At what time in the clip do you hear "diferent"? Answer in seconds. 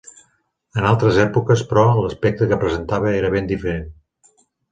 3.55-3.87